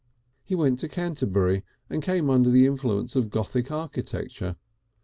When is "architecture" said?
3.71-4.55